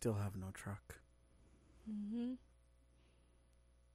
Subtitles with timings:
[0.00, 0.94] still have no truck,
[1.90, 2.34] Mm-hmm.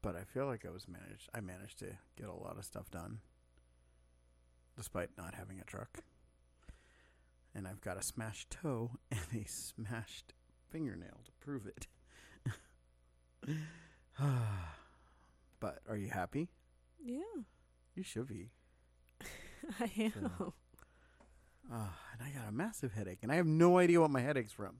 [0.03, 1.29] but I feel like I was managed.
[1.33, 3.19] I managed to get a lot of stuff done,
[4.77, 6.03] despite not having a truck.
[7.55, 10.33] And I've got a smashed toe and a smashed
[10.69, 11.87] fingernail to prove it.
[15.59, 16.49] but are you happy?
[17.03, 17.21] Yeah,
[17.95, 18.49] You should be.
[19.79, 20.31] I am.
[20.37, 20.53] So-
[21.71, 24.51] Ah, and I got a massive headache, and I have no idea what my headache's
[24.51, 24.75] from.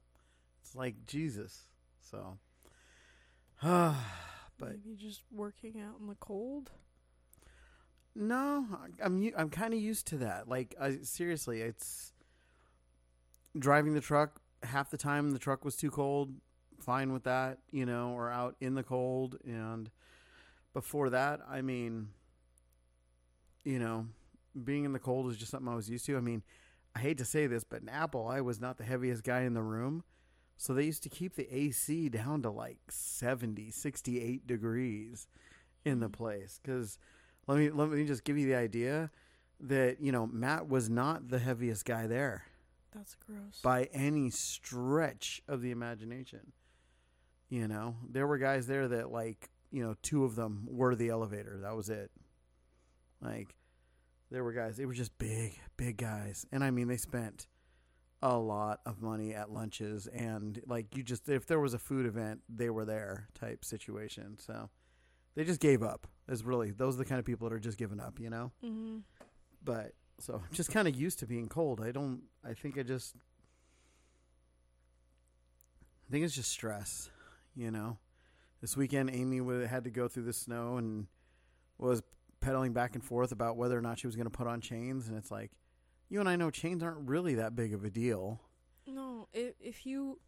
[0.66, 1.68] It's like Jesus.
[2.02, 2.40] So,
[3.62, 3.94] but
[4.60, 6.72] Maybe just working out in the cold.
[8.16, 8.66] no,
[9.04, 10.48] I'm I'm kind of used to that.
[10.48, 12.14] Like, I seriously, it's
[13.58, 14.42] driving the truck.
[14.64, 16.34] Half the time, the truck was too cold.
[16.80, 19.38] Fine with that, you know, or out in the cold.
[19.46, 19.92] And
[20.74, 22.10] before that, I mean,
[23.64, 24.08] you know,
[24.64, 26.18] being in the cold was just something I was used to.
[26.18, 26.42] I mean,
[26.96, 29.54] I hate to say this, but in Apple, I was not the heaviest guy in
[29.54, 30.04] the room.
[30.58, 35.28] So they used to keep the AC down to like 70, 68 degrees
[35.84, 36.14] in the mm.
[36.14, 36.60] place.
[36.62, 36.98] Because
[37.48, 39.12] let me, let me just give you the idea
[39.60, 42.46] that, you know, Matt was not the heaviest guy there
[42.94, 43.62] That's gross.
[43.62, 46.54] by any stretch of the imagination.
[47.50, 51.10] You know, there were guys there that like, you know, two of them were the
[51.10, 51.60] elevator.
[51.62, 52.12] That was it.
[53.22, 53.56] Like
[54.32, 56.46] there were guys, they were just big, big guys.
[56.52, 57.48] And I mean, they spent
[58.22, 62.06] a lot of money at lunches and like you just if there was a food
[62.06, 64.38] event, they were there type situation.
[64.40, 64.70] So
[65.36, 66.08] they just gave up.
[66.28, 68.52] Is really those are the kind of people that are just giving up, you know?
[68.64, 68.98] mm-hmm.
[69.64, 71.82] but so I'm just kind of used to being cold.
[71.82, 72.22] I don't.
[72.44, 73.16] I think I just.
[76.08, 77.10] I think it's just stress,
[77.56, 77.98] you know.
[78.62, 81.08] This weekend, Amy wa- had to go through the snow and
[81.78, 82.02] was
[82.40, 85.08] pedaling back and forth about whether or not she was going to put on chains,
[85.08, 85.52] and it's like,
[86.10, 88.42] you and I know chains aren't really that big of a deal.
[88.88, 90.20] No, if if you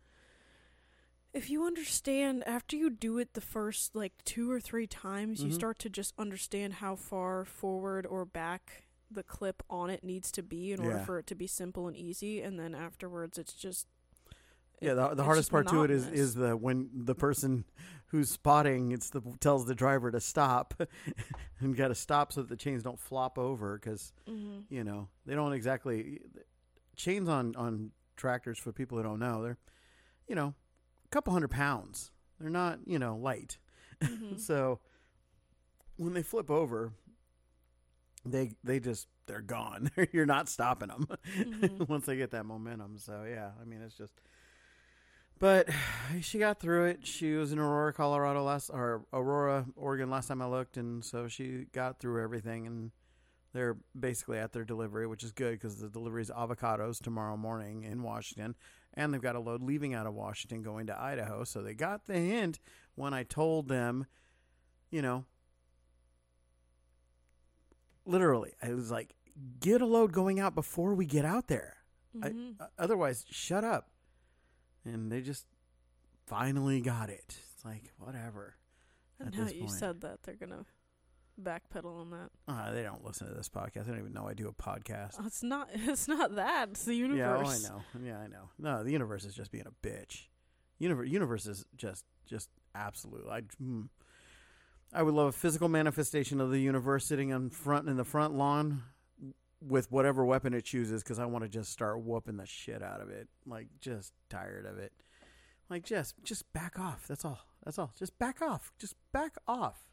[1.33, 5.51] if you understand after you do it the first like two or three times, you
[5.51, 5.55] Mhm.
[5.55, 10.41] start to just understand how far forward or back the clip on it needs to
[10.43, 11.05] be in order Yeah.
[11.05, 13.88] for it to be simple and easy, and then afterwards it's just
[14.81, 17.65] Yeah, the, the hardest part to it is is the when the person
[18.07, 20.73] who's spotting it's the tells the driver to stop
[21.59, 24.63] and got to stop so that the chains don't flop over because Mhm.
[24.69, 26.21] you know they don't exactly
[26.95, 29.57] chains on on tractors for people who don't know they're
[30.27, 30.53] you know
[31.05, 33.57] a couple hundred pounds they're not you know light
[34.01, 34.39] Mhm.
[34.39, 34.79] so
[35.97, 36.94] when they flip over
[38.25, 41.07] they they just they're gone you're not stopping them
[41.38, 41.89] Mhm.
[41.89, 44.13] once they get that momentum so yeah i mean it's just
[45.39, 45.67] but
[46.21, 50.41] she got through it she was in aurora colorado last or aurora oregon last time
[50.41, 52.91] i looked and so she got through everything and
[53.53, 57.85] they're basically at their delivery, which is good because the delivery is avocados tomorrow morning
[57.85, 58.55] in Washington,
[58.93, 61.43] and they've got a load leaving out of Washington going to Idaho.
[61.43, 62.59] So they got the hint
[62.95, 64.05] when I told them,
[64.91, 65.25] you know,
[68.05, 69.15] literally, I was like,
[69.59, 71.77] get a load going out before we get out there.
[72.21, 72.55] I- Mhm.
[72.61, 73.89] uh, otherwise, shut up.
[74.87, 75.45] And they just
[76.25, 77.37] finally got it.
[77.55, 78.55] It's like, whatever.
[79.19, 79.71] and this you point.
[79.71, 80.65] said that they're gonna
[81.41, 82.29] backpedal on that.
[82.47, 83.85] Uh, they don't listen to this podcast.
[83.85, 85.15] They don't even know I do a podcast.
[85.19, 85.69] Oh, it's not.
[85.73, 86.69] It's not that.
[86.71, 87.69] It's the Yeah, universe.
[87.71, 88.07] oh, I know.
[88.07, 88.49] Yeah, I know.
[88.59, 90.23] No, the universe is just being a bitch.
[90.79, 93.25] Universe, universe is just, just absolute.
[93.29, 93.87] I, mm.
[94.93, 98.33] I would love a physical manifestation of the universe sitting in front in the front
[98.35, 98.83] lawn
[99.62, 103.01] with whatever weapon it chooses, because I want to just start whooping the shit out
[103.01, 103.28] of it.
[103.45, 104.94] Like, just tired of it.
[105.69, 107.07] Like, just, just back off.
[107.07, 107.40] That's all.
[107.63, 107.94] That's all.
[107.97, 108.72] Just back off.
[108.79, 109.90] Just back off.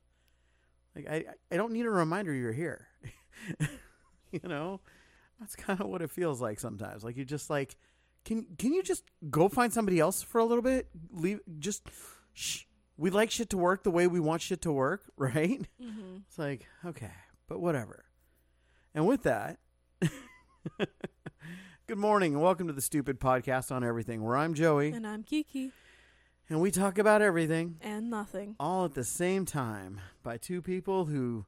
[0.94, 2.86] Like, I, I don't need a reminder you're here.
[4.30, 4.80] you know,
[5.40, 7.04] that's kind of what it feels like sometimes.
[7.04, 7.76] Like you just like,
[8.24, 10.88] can can you just go find somebody else for a little bit?
[11.12, 11.88] Leave just.
[12.32, 12.64] Shh.
[12.96, 15.66] We like shit to work the way we want shit to work, right?
[15.82, 16.16] Mm-hmm.
[16.28, 17.12] It's like okay,
[17.48, 18.03] but whatever.
[18.94, 19.58] And with that,
[21.86, 25.22] good morning and welcome to the Stupid Podcast on Everything, where I'm Joey And I'm
[25.24, 25.72] Kiki,
[26.48, 28.54] and we talk about everything and nothing.
[28.60, 31.46] all at the same time by two people who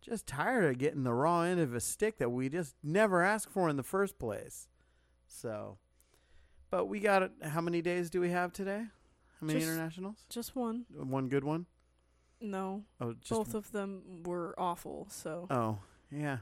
[0.00, 3.50] just tired of getting the raw end of a stick that we just never asked
[3.50, 4.68] for in the first place.
[5.26, 5.76] So,
[6.70, 7.32] but we got it.
[7.42, 8.84] How many days do we have today?
[9.40, 10.24] How many Just- internationals?
[10.30, 10.86] Just one.
[10.94, 11.66] One good one.
[12.40, 15.08] No, Oh, just both of them were awful.
[15.10, 15.78] So Oh,
[16.10, 16.38] yeah.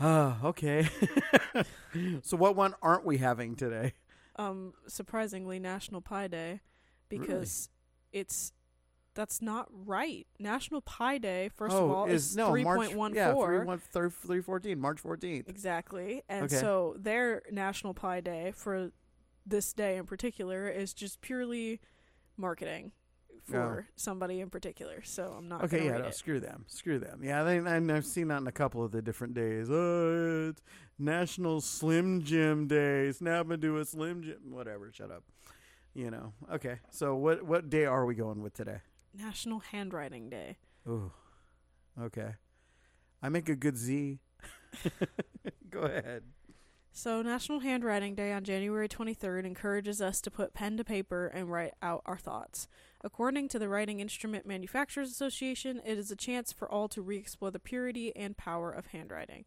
[0.00, 0.88] Oh, okay.
[2.22, 3.94] so, what one aren't we having today?
[4.38, 6.60] um surprisingly National Pie Day
[7.08, 7.70] because
[8.12, 8.52] it's
[9.14, 10.26] that's not right.
[10.38, 12.76] National Pie Day, first oh, of all, is, no three March?
[12.76, 15.48] point one Yeah, three one thir- three fourteen, March fourteenth.
[15.48, 16.22] Exactly.
[16.28, 16.56] And Okay.
[16.56, 18.90] so their National Pie Day for
[19.46, 21.80] this day in particular is just purely
[22.36, 22.92] marketing
[23.46, 25.02] for somebody in particular.
[25.04, 27.20] So I'm not Okay, yeah, no, screw them, screw them.
[27.22, 29.68] Yeah, they, and I've seen that in a couple of the different days.
[29.70, 30.62] Oh, it's
[30.98, 33.12] National Slim Jim Day.
[33.12, 34.38] Snap into a Slim Jim.
[34.50, 34.90] Whatever.
[34.92, 35.24] Shut up.
[35.94, 36.32] You know.
[36.52, 36.80] Okay.
[36.90, 38.80] So what what day are we going with today?
[39.14, 40.58] National Handwriting Day.
[40.88, 41.12] Ooh.
[42.00, 42.34] Okay.
[43.22, 44.18] I make a good Z.
[45.70, 46.22] Go ahead.
[46.92, 51.50] So, National Handwriting Day on January 23rd encourages us to put pen to paper and
[51.50, 52.68] write out our thoughts.
[53.06, 57.16] According to the Writing Instrument Manufacturers Association, it is a chance for all to re
[57.16, 59.44] explore the purity and power of handwriting.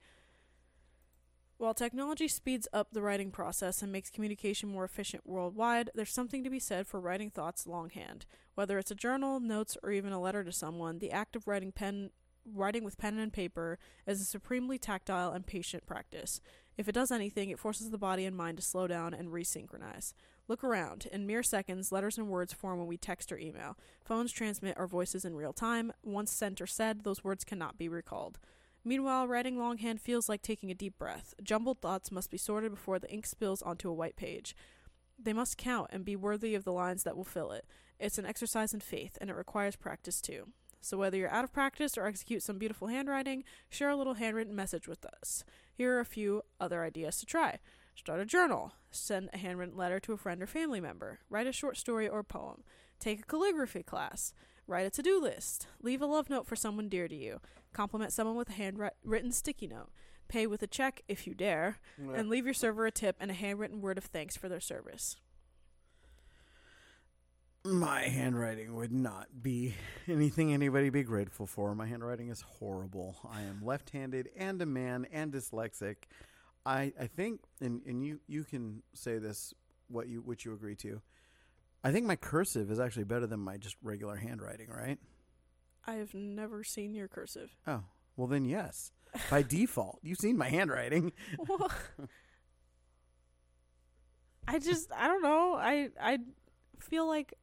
[1.57, 6.41] While technology speeds up the writing process and makes communication more efficient worldwide, there's something
[6.45, 8.25] to be said for writing thoughts longhand.
[8.55, 11.73] Whether it's a journal, notes, or even a letter to someone, the act of writing
[11.73, 12.11] pen
[12.49, 13.77] writing with pen and paper
[14.07, 16.39] is a supremely tactile and patient practice.
[16.77, 20.13] If it does anything, it forces the body and mind to slow down and resynchronize.
[20.49, 21.07] Look around.
[21.11, 23.77] In mere seconds, letters and words form when we text or email.
[24.03, 25.93] Phones transmit our voices in real time.
[26.03, 28.39] Once sent or said, those words cannot be recalled.
[28.83, 31.35] Meanwhile, writing longhand feels like taking a deep breath.
[31.43, 34.55] Jumbled thoughts must be sorted before the ink spills onto a white page.
[35.21, 37.65] They must count and be worthy of the lines that will fill it.
[37.99, 40.47] It's an exercise in faith, and it requires practice too.
[40.81, 44.55] So, whether you're out of practice or execute some beautiful handwriting, share a little handwritten
[44.55, 45.43] message with us.
[45.73, 47.59] Here are a few other ideas to try.
[47.99, 48.71] Start a journal.
[48.91, 51.19] Send a handwritten letter to a friend or family member.
[51.29, 52.63] Write a short story or poem.
[52.97, 54.33] Take a calligraphy class.
[54.67, 55.67] Write a to do list.
[55.81, 57.41] Leave a love note for someone dear to you.
[57.73, 59.89] Compliment someone with a handwritten sticky note.
[60.29, 61.79] Pay with a check if you dare.
[62.15, 65.17] And leave your server a tip and a handwritten word of thanks for their service.
[67.65, 69.75] My handwriting would not be
[70.07, 71.75] anything anybody be grateful for.
[71.75, 73.17] My handwriting is horrible.
[73.29, 75.95] I am left-handed and a man and dyslexic.
[76.69, 79.55] I I think and and you you can say this
[79.87, 81.01] what you which you agree to.
[81.83, 84.99] I think my cursive is actually better than my just regular handwriting, right?
[85.87, 87.49] I have never seen your cursive.
[87.65, 87.85] Oh,
[88.15, 88.91] well then yes.
[89.31, 91.13] By default, you've seen my handwriting.
[91.39, 91.71] Well,
[94.47, 95.55] I just I don't know.
[95.55, 96.19] I I
[96.79, 97.33] feel like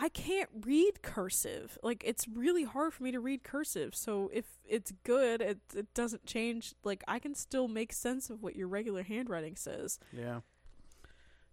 [0.00, 1.76] I can't read cursive.
[1.82, 3.96] Like it's really hard for me to read cursive.
[3.96, 6.74] So if it's good, it it doesn't change.
[6.84, 9.98] Like I can still make sense of what your regular handwriting says.
[10.12, 10.40] Yeah.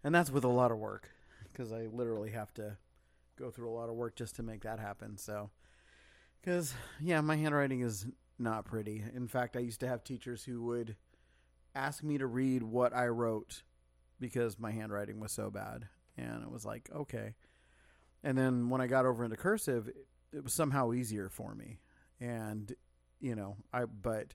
[0.04, 1.10] And that's with a lot of work
[1.52, 2.78] because I literally have to
[3.36, 5.18] go through a lot of work just to make that happen.
[5.18, 5.50] So,
[6.40, 8.06] because, yeah, my handwriting is
[8.38, 9.04] not pretty.
[9.16, 10.96] In fact, I used to have teachers who would
[11.74, 13.64] ask me to read what I wrote
[14.20, 15.88] because my handwriting was so bad.
[16.18, 17.34] And it was like, okay.
[18.26, 19.96] And then when I got over into cursive, it,
[20.34, 21.80] it was somehow easier for me.
[22.20, 22.74] And,
[23.22, 24.34] you know, I, but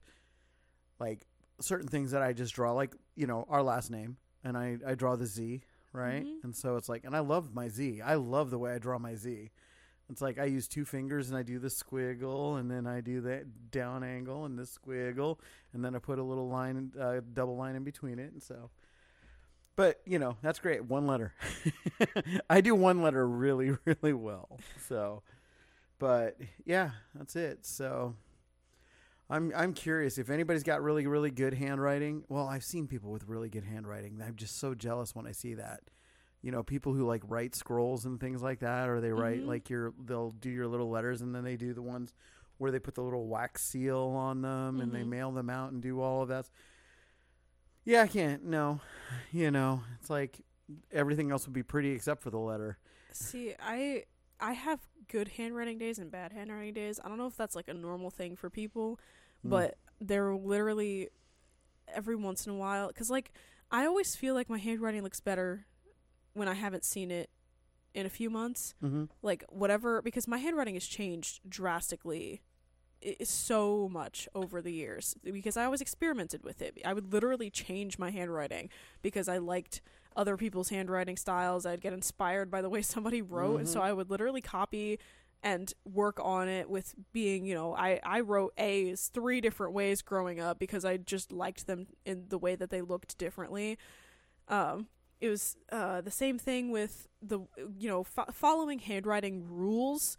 [0.97, 1.27] like
[1.59, 4.95] certain things that I just draw, like, you know, our last name, and I, I
[4.95, 5.61] draw the Z,
[5.91, 6.23] right?
[6.25, 6.43] Mhm.
[6.45, 8.01] And so it's like, and I love my Z.
[8.01, 9.51] I love the way I draw my Z.
[10.09, 13.21] It's like I use two fingers and I do the squiggle, and then I do
[13.21, 15.37] that down angle and the squiggle,
[15.73, 18.69] and then I put a little line, uh, double line in between it, and so.
[19.81, 20.85] But you know that's great.
[20.85, 21.33] One letter.
[22.51, 24.59] I do one letter really, really well.
[24.87, 25.23] So,
[25.97, 27.65] but yeah, that's it.
[27.65, 28.13] So,
[29.27, 32.23] I'm I'm curious if anybody's got really really good handwriting.
[32.29, 34.21] Well, I've seen people with really good handwriting.
[34.23, 35.79] I'm just so jealous when I see that.
[36.43, 39.47] You know, people who like write scrolls and things like that, or they write Mhm.
[39.47, 42.13] like your they'll do your little letters and then they do the ones
[42.59, 45.07] where they put the little wax seal on them and they Mhm.
[45.09, 46.47] mail them out and do all of that.
[47.85, 48.43] Yeah, I can't.
[48.45, 48.79] No,
[49.31, 50.41] you know, it's like
[50.91, 52.77] everything else would be pretty except for the letter.
[53.11, 54.03] See, I
[54.39, 56.99] I have good handwriting days and bad handwriting days.
[57.03, 58.99] I don't know if that's like a normal thing for people,
[59.45, 59.49] Mm.
[59.49, 61.09] but they're literally
[61.87, 63.31] every once in a while because like
[63.71, 65.65] I always feel like my handwriting looks better
[66.33, 67.29] when I haven't seen it
[67.93, 68.73] in a few months.
[68.83, 69.05] Mm-hmm.
[69.23, 72.41] Like whatever because my handwriting has changed drastically
[73.23, 76.77] so much over the years because I always experimented with it.
[76.85, 78.69] I would literally change my handwriting
[79.01, 79.81] because I liked
[80.15, 81.65] other people's handwriting styles.
[81.65, 83.83] I'd get inspired by the way somebody wrote, and so Mhm.
[83.83, 84.99] I would literally copy
[85.43, 90.01] and work on it with being, you know, I I wrote A's three different ways
[90.03, 93.77] growing up because I just liked them in the way that they looked differently.
[94.47, 94.87] Um
[95.19, 97.39] it was uh, the same thing with the
[97.77, 100.17] you know fo- following handwriting rules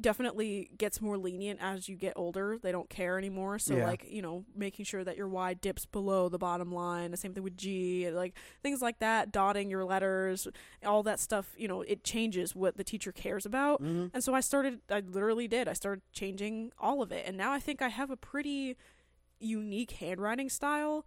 [0.00, 3.86] definitely gets more lenient as you get older they don't care anymore so Yeah.
[3.86, 7.32] like you know making sure that your y dips below the bottom line the same
[7.32, 10.48] thing with g like things like that dotting your letters
[10.84, 14.06] all that stuff you know it changes what the teacher cares about Mm-hmm.
[14.14, 15.68] and so I started, I literally did.
[15.68, 17.24] I started changing all of it.
[17.26, 18.76] And now I think I have a pretty
[19.40, 21.04] unique handwriting style.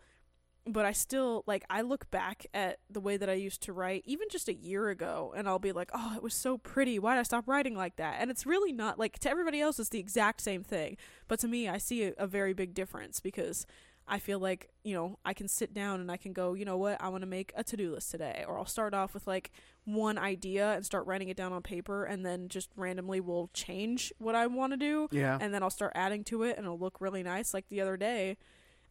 [0.68, 4.04] But I still like I look back at the way that I used to write
[4.06, 7.00] even just a year ago and I'll be like, "Oh, it was so pretty.
[7.00, 9.80] Why did I stop writing like that?" And it's really not like to everybody else
[9.80, 10.98] it's the exact same thing,
[11.28, 13.66] but to me I see a, a very big difference because
[14.10, 16.78] I feel like, you know, I can sit down and I can go, you know
[16.78, 18.46] what, I want to make a to do list today.
[18.48, 19.52] Or I'll start off with like
[19.84, 24.14] one idea and start writing it down on paper and then just randomly will change
[24.18, 25.10] what I want to do.
[25.12, 25.38] Yeah.
[25.42, 27.54] And then I'll start adding to it and it'll look really nice.
[27.54, 28.38] Like the other day,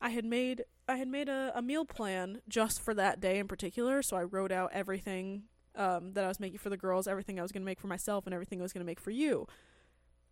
[0.03, 3.49] I had made I had made a, a meal plan just for that day in
[3.49, 4.03] particular.
[4.03, 7.43] So I wrote out everything um, that I was making for the girls, everything I
[7.43, 9.47] was going to make for myself, and everything I was going to make for you.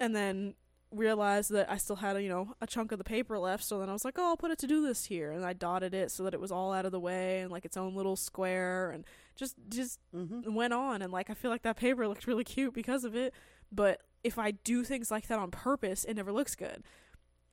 [0.00, 0.54] And then
[0.90, 3.64] realized that I still had, you know, a chunk of the paper left.
[3.64, 5.52] So then I was like, oh, I'll put a to do list here, and I
[5.52, 7.94] dotted it so that it was all out of the way and like its own
[7.94, 9.04] little square, and
[9.37, 10.54] just just mm-hmm.
[10.54, 11.02] went on.
[11.02, 13.34] And like I feel like that paper looked really cute because of it.
[13.73, 16.84] But if I do things like that on purpose, it never looks good.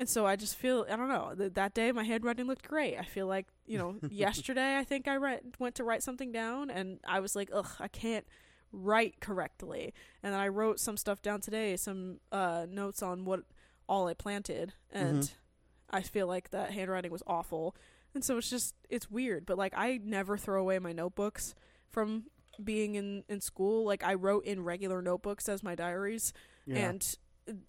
[0.01, 2.97] And so I just feel I don't know that that day my handwriting looked great.
[2.97, 6.71] I feel like you know yesterday I think I write, went to write something down
[6.71, 8.25] and I was like ugh I can't
[8.71, 9.93] write correctly.
[10.23, 13.41] And then I wrote some stuff down today, some uh, notes on what
[13.87, 15.31] all I planted, and Mhm.
[15.91, 17.75] I feel like that handwriting was awful.
[18.15, 21.53] And so it's just it's weird, but like I never throw away my notebooks
[21.89, 22.25] from
[22.63, 23.85] being in in school.
[23.85, 26.33] Like I wrote in regular notebooks as my diaries,
[26.65, 26.89] Yeah.
[26.89, 27.15] and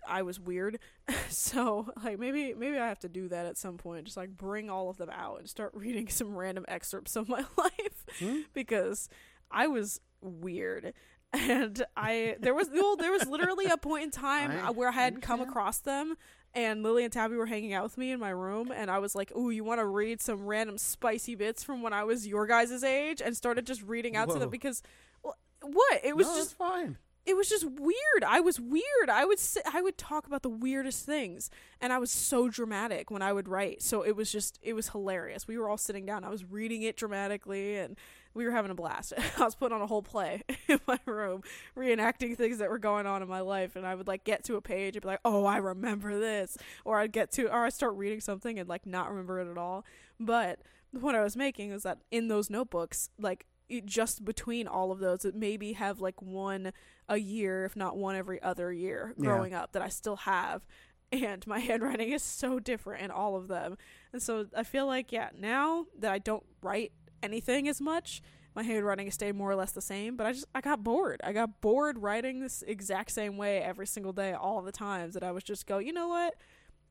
[0.07, 0.79] I was weird.
[1.29, 4.05] so like maybe maybe I have to do that at some point.
[4.05, 7.45] Just like bring all of them out and start reading some random excerpts of my
[7.57, 8.41] life Hmm?
[8.52, 9.09] because
[9.50, 10.93] I was weird.
[11.33, 14.93] And I there was well, there was literally a point in time I where I
[14.93, 16.17] had come across them
[16.55, 19.14] and Lily and Tabby were hanging out with me in my room and I was
[19.14, 22.47] like, "Ooh, you want to read some random spicy bits from when I was your
[22.47, 24.83] guys' age?" and started just reading out to them because
[25.23, 26.00] well, what?
[26.05, 26.99] It was No, just fine.
[27.25, 28.25] It was just weird.
[28.26, 29.09] I was weird.
[29.09, 31.50] I would sit, I would talk about the weirdest things,
[31.81, 33.81] and I was so dramatic when I would write.
[33.81, 35.47] So it was just it was hilarious.
[35.47, 36.25] We were all sitting down.
[36.25, 37.97] I was reading it dramatically, and
[38.35, 39.12] we were having a blast.
[39.38, 41.43] I was putting on a whole play in my room,
[41.76, 43.76] reenacting things that were going on in my life.
[43.76, 46.59] And I would like get to a page and be like, "Oh, I remember this,"
[46.85, 49.59] or I'd get to, or I'd start reading something and like not remember it at
[49.59, 49.85] all.
[50.19, 50.61] But
[50.91, 53.47] what I was making is that in those notebooks, like
[53.81, 56.73] just between all of those, it maybe have like one
[57.09, 59.25] a year, if not one every other year Yeah.
[59.25, 60.67] growing up that I still have.
[61.11, 63.76] And my handwriting is so different in all of them.
[64.12, 68.23] And so I feel like, yeah, now that I don't write anything as much,
[68.55, 70.17] my handwriting has stayed more or less the same.
[70.17, 71.21] But I just, I got bored.
[71.25, 75.23] I got bored writing this exact same way every single day, all the times that
[75.23, 76.35] I was just go, you know what?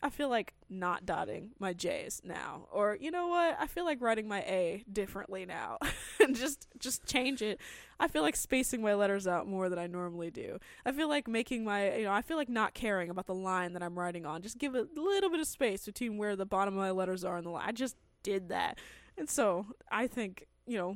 [0.04, 3.56] I feel like not dotting my J's now, or you know what?
[3.60, 5.78] I feel like writing my A differently now,
[6.20, 7.60] and just just change it.
[8.00, 10.58] I feel like spacing my letters out more than I normally do.
[10.86, 13.74] I feel like making my you know I feel like not caring about the line
[13.74, 14.42] that I'm writing on.
[14.42, 17.38] Just give a little bit of space between where the bottom of my letters are
[17.38, 17.68] and the line.
[17.68, 18.80] I just did that,
[19.18, 20.96] and so I think you know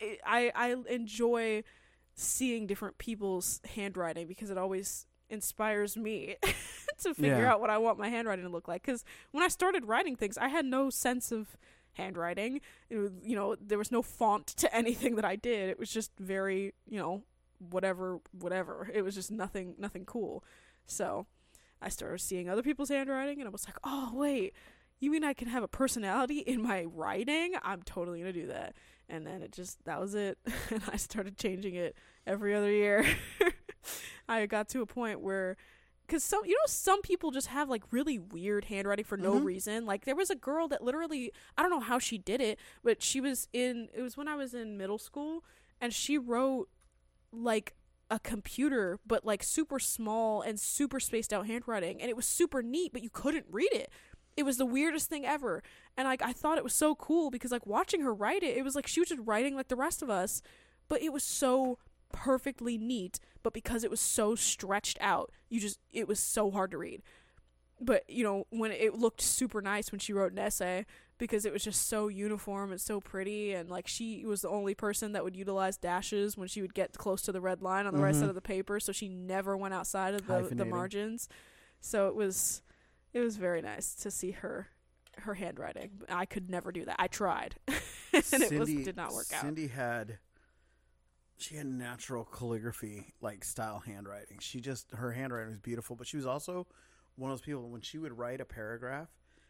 [0.00, 1.64] it, I I enjoy
[2.14, 6.36] seeing different people's handwriting because it always inspires me
[7.02, 7.52] to figure Yeah.
[7.52, 8.82] out what I want my handwriting to look like.
[8.82, 11.56] Because when I started writing things, I had no sense of
[11.94, 12.60] handwriting.
[12.90, 15.68] It was, you know, there was no font to anything that I did.
[15.70, 17.22] It was just very, you know,
[17.70, 18.88] whatever, whatever.
[18.92, 20.44] It was just nothing, nothing cool.
[20.86, 21.26] So
[21.80, 24.54] I started seeing other people's handwriting, and I was like, oh wait.
[25.00, 27.54] You mean I can have a personality in my writing?
[27.64, 28.76] I'm totally gonna do that.
[29.08, 30.38] And then it just that was it.
[30.70, 33.04] and I started changing it every other year.
[34.28, 35.56] I got to a point where
[36.06, 39.44] because some you know some people just have like really weird handwriting for no Mhm.
[39.44, 39.86] reason.
[39.86, 43.02] Like there was a girl that literally i don't know how she did it but
[43.02, 45.44] she was in it was when i was in middle school
[45.80, 46.68] and she wrote
[47.32, 47.74] like
[48.10, 52.62] a computer but like super small and super spaced out handwriting and it was super
[52.62, 53.90] neat but you couldn't read it.
[54.36, 55.62] It was the weirdest thing ever.
[55.96, 58.64] And like i thought it was so cool because like watching her write it it
[58.64, 60.42] was like she was just writing like the rest of us
[60.88, 61.78] but it was so
[62.12, 66.70] perfectly neat but because it was so stretched out you just it was so hard
[66.70, 67.02] to read.
[67.80, 70.86] But you know when it looked super nice when she wrote an essay
[71.18, 74.74] because it was just so uniform and so pretty and like she was the only
[74.74, 77.94] person that would utilize dashes when she would get close to the red line on
[77.94, 78.20] the right Mhm.
[78.20, 81.28] side of the paper so she never went outside of the, the margins.
[81.80, 82.62] So it was
[83.12, 84.68] it was very nice to see her
[85.18, 85.90] her handwriting.
[86.08, 86.96] I could never do that.
[86.98, 87.56] I tried.
[88.32, 89.40] And it was did not work out.
[89.40, 90.18] Cindy had
[91.42, 94.38] she had natural calligraphy like style handwriting.
[94.40, 96.66] She just her handwriting was beautiful, but she was also
[97.16, 99.08] one of those people when she would write a paragraph,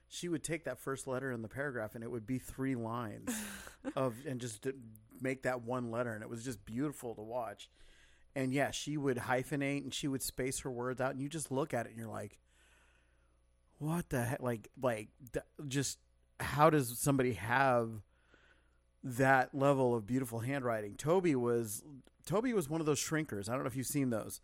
[0.08, 3.34] she would take that first letter in the paragraph and it would be three lines
[3.96, 4.74] of and just to
[5.20, 7.68] make that one letter and it was just beautiful to watch.
[8.34, 11.50] And yeah, she would hyphenate and she would space her words out and you just
[11.50, 12.38] look at it and you're like
[13.78, 15.08] what the heck like like
[15.66, 15.98] just
[16.38, 17.90] how does somebody have
[19.04, 20.94] that level of beautiful handwriting?
[20.96, 21.82] Toby was
[22.26, 23.48] Toby was one of those shrinkers.
[23.48, 24.40] I don't know if you've seen those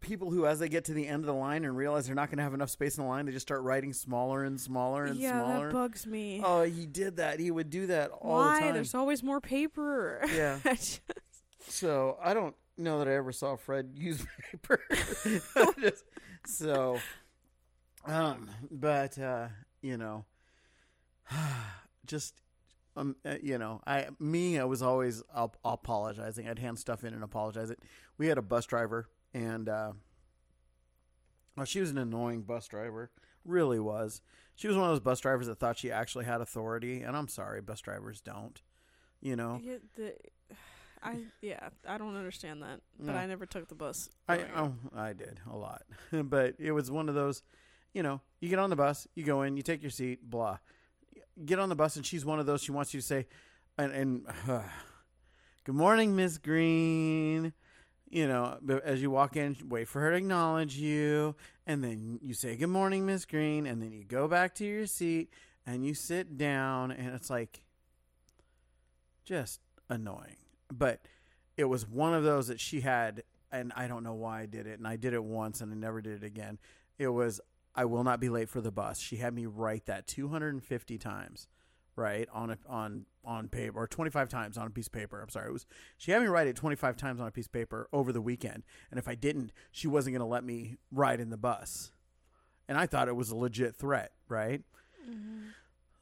[0.00, 2.28] people who, as they get to the end of the line and realize they're not
[2.28, 5.04] going to have enough space in the line, they just start writing smaller and smaller
[5.04, 5.68] and yeah, smaller.
[5.68, 6.42] that bugs me.
[6.44, 7.38] Oh, he did that.
[7.38, 8.54] He would do that all Why?
[8.56, 8.74] the time.
[8.74, 10.20] There's always more paper.
[10.34, 10.58] Yeah.
[10.64, 11.00] Just-
[11.68, 14.80] So I don't know that I ever saw Fred use paper.
[15.80, 16.04] Just-
[16.46, 16.98] so,
[18.04, 19.46] um, but uh,
[19.82, 20.24] you know,
[22.06, 22.34] just
[22.96, 26.48] um, uh, you know, I me, I was always up, apologizing.
[26.48, 27.70] I'd hand stuff in and apologize.
[27.70, 27.80] It.
[28.18, 29.92] We had a bus driver, and uh,
[31.56, 33.10] well, she was an annoying bus driver.
[33.44, 34.20] Really was.
[34.54, 37.28] She was one of those bus drivers that thought she actually had authority, and I'm
[37.28, 38.60] sorry, bus drivers don't.
[39.20, 40.14] You know, Yeah, the,
[41.02, 43.18] I yeah, I don't understand that, but No.
[43.18, 44.10] I never took the bus.
[44.28, 44.48] I up.
[44.56, 45.82] oh I did a lot,
[46.12, 47.42] but it was one of those,
[47.94, 50.58] you know, you get on the bus, you go in, you take your seat, blah.
[51.44, 52.62] Get on the bus, and she's one of those.
[52.62, 53.26] She wants you to say,
[53.78, 54.62] and, and uh,
[55.64, 57.52] good morning, Miss Green.
[58.10, 61.34] You know, as you walk in, wait for her to acknowledge you,
[61.66, 64.86] and then you say good morning, Miss Green, and then you go back to your
[64.86, 65.30] seat
[65.64, 67.62] and you sit down, and it's like
[69.24, 70.36] just annoying.
[70.70, 71.06] But
[71.56, 73.22] it was one of those that she had
[73.52, 75.76] and I don't know why I did it, and I did it once and I
[75.76, 76.58] never did it again.
[76.98, 77.40] It was
[77.74, 78.98] I will not be late for the bus.
[79.00, 81.48] She had me write that 250 times,
[81.96, 85.20] right on a, on on paper or 25 times on a piece of paper.
[85.22, 85.64] I'm sorry, it was
[85.96, 88.62] she had me write it 25 times on a piece of paper over the weekend,
[88.90, 91.92] and if I didn't, she wasn't going to let me ride in the bus,
[92.68, 94.62] and I thought it was a legit threat, right?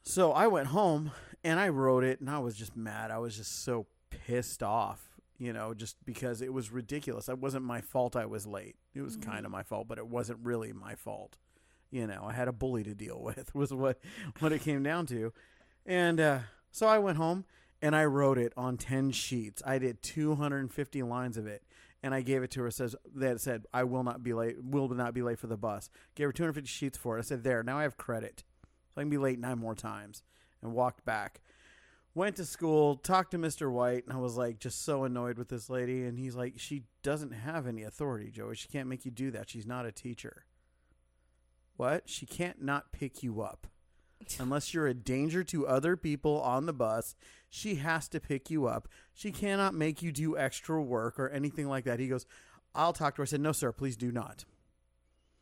[0.03, 1.11] So I went home
[1.43, 3.11] and I wrote it, and I was just mad.
[3.11, 7.29] I was just so pissed off, you know, just because it was ridiculous.
[7.29, 8.75] It wasn't my fault I was late.
[8.93, 9.23] It was Mhm.
[9.23, 11.37] kind of my fault, but it wasn't really my fault.
[11.91, 13.53] You know, I had a bully to deal with.
[13.53, 13.99] Was what
[14.39, 15.33] what it came down to,
[15.85, 16.39] and uh,
[16.71, 17.45] so I went home
[17.81, 19.61] and I wrote it on ten sheets.
[19.65, 21.63] I did two hundred and fifty lines of it.
[22.03, 22.71] And I gave it to her.
[22.71, 24.55] Says that said, "I will not be late.
[24.59, 27.19] Will not be late for the bus." Gave her 250 sheets for it.
[27.19, 28.43] I said, "There, now I have credit,
[28.89, 30.23] so I can be late nine more times."
[30.63, 31.41] And walked back
[32.13, 33.71] went to school, talked to Mr.
[33.71, 36.03] White, and I was like just so annoyed with this lady.
[36.03, 38.55] And he's like, she doesn't have any authority, Joey.
[38.55, 39.49] She can't make you do that.
[39.49, 40.45] She's not a teacher.
[41.81, 42.07] What?
[42.07, 43.65] She can't not pick you up.
[44.37, 47.15] Unless you're a danger to other people on the bus,
[47.49, 48.87] she has to pick you up.
[49.15, 51.99] She cannot make you do extra work or anything like that.
[51.99, 52.27] He goes,
[52.75, 53.23] I'll talk to her.
[53.23, 54.45] I said, No, sir, please do not.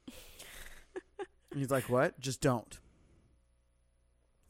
[0.08, 0.16] And
[1.58, 2.18] he's like, What?
[2.22, 2.80] Just don't.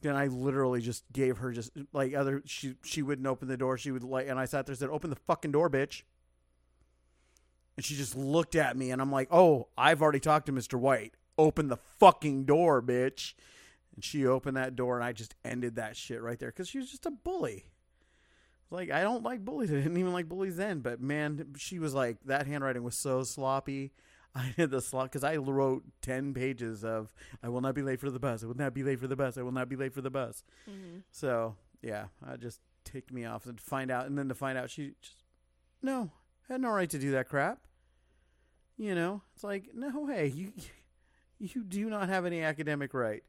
[0.00, 3.76] Then I literally just gave her just like other she she wouldn't open the door.
[3.76, 6.02] She would like and I sat there and said, Open the fucking door, bitch.
[7.76, 10.78] And she just looked at me and I'm like, Oh, I've already talked to Mr.
[10.78, 11.14] White.
[11.40, 13.34] Open the fucking door, bitch.
[13.94, 16.78] And she opened that door and I just ended that shit right there because she
[16.78, 17.64] was just a bully.
[18.70, 19.70] Like I don't like bullies.
[19.70, 23.22] I didn't even like bullies then, but man, she was like that handwriting was so
[23.24, 23.92] sloppy.
[24.34, 27.98] I did the slot because I wrote ten pages of "I will not be late
[27.98, 28.44] for the bus.
[28.44, 29.36] I will not be late for the bus.
[29.36, 31.02] I will not be late for the bus." Mhm.
[31.10, 34.56] So yeah, I just ticked me off and to find out, and then to find
[34.56, 35.24] out she just
[35.82, 36.12] no
[36.48, 37.58] had no right to do that crap.
[38.76, 40.52] You know, it's like no way you
[41.40, 43.22] you do not have any academic right.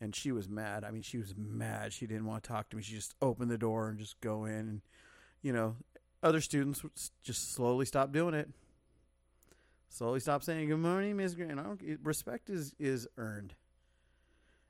[0.00, 0.84] And she was mad.
[0.84, 1.92] I mean, she was mad.
[1.92, 2.82] She didn't want to talk to me.
[2.82, 4.80] She just opened the door and just go in, and
[5.40, 5.76] you know,
[6.22, 6.82] other students
[7.22, 8.50] just slowly stop doing it.
[9.88, 11.58] Slowly stop saying good morning, Miss Green.
[11.58, 13.54] I don't, respect is is earned.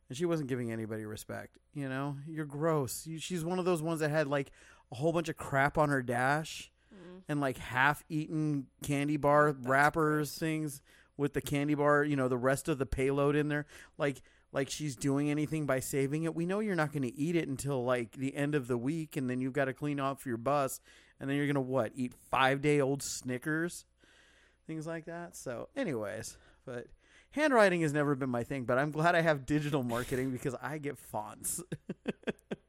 [0.09, 1.59] And she wasn't giving anybody respect.
[1.75, 3.07] You know, you're gross.
[3.09, 4.53] You, she's one of those ones that had like
[4.93, 7.23] a whole bunch of crap on her dash Mhm.
[7.29, 10.39] and like half-eaten candy bar That's wrappers gross.
[10.39, 10.81] things
[11.17, 12.05] with the candy bar.
[12.05, 13.67] You know, the rest of the payload in there.
[13.99, 16.35] Like like she's doing anything by saving it.
[16.35, 19.17] We know you're not going to eat it until like the end of the week,
[19.17, 20.81] and then you've got to clean off your bus,
[21.21, 23.85] and then you're going to what eat five day old Snickers,
[24.67, 25.37] things like that.
[25.37, 26.87] So, anyways, but
[27.33, 28.65] handwriting has never been my thing.
[28.65, 31.63] But I'm glad I have digital marketing because I get fonts.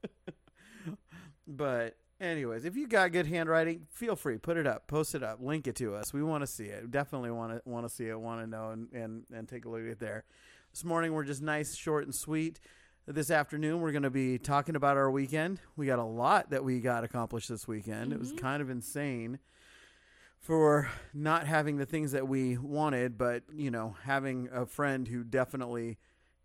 [1.48, 5.40] but anyways, if you got good handwriting, feel free put it up, post it up,
[5.42, 6.14] link it to us.
[6.14, 6.90] We want to see it.
[6.92, 9.70] Definitely want to want to see it, want to know, and, and and take a
[9.70, 10.24] look at it there.
[10.72, 12.60] This morning we're just nice, short, and sweet.
[13.06, 15.62] This afternoon we're going to be talking about our weekend.
[15.78, 18.12] We got a lot that we got accomplished this weekend.
[18.12, 18.38] It was Mhm.
[18.40, 19.40] kind of insane
[20.40, 25.24] for not having the things that we wanted, but you know, having a friend who
[25.24, 25.98] definitely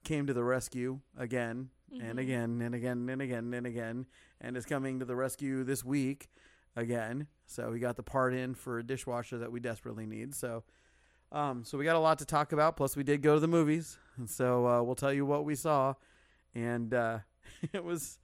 [0.05, 2.23] came to the rescue again and Mhm.
[2.23, 4.07] again and again and again and again
[4.42, 6.28] and is coming to the rescue this week
[6.76, 7.28] again.
[7.46, 10.35] So we got the part in for a dishwasher that we desperately need.
[10.35, 10.64] So
[11.31, 13.48] um so we got a lot to talk about plus we did go to the
[13.48, 13.96] movies.
[14.18, 15.94] And so uh, we'll tell you what we saw
[16.55, 17.18] and uh,
[17.72, 18.18] it was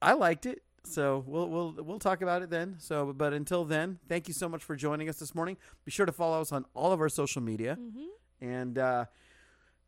[0.00, 0.62] I liked it.
[0.86, 2.76] So we'll we'll we'll talk about it then.
[2.78, 5.56] So, but until then, thank you so much for joining us this morning.
[5.86, 8.46] Be sure to follow us on all of our social media, Mm-hmm.
[8.46, 9.04] and uh,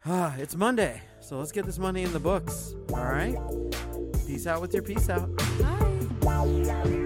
[0.06, 2.74] ah, it's Monday, so let's get this money in the books.
[2.94, 3.36] All right,
[4.36, 5.34] peace out with your peace out.
[6.20, 7.05] Bye.